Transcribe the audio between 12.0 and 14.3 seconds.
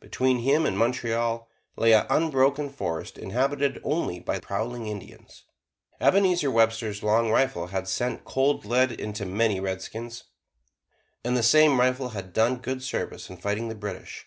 had done good service in fighting the British.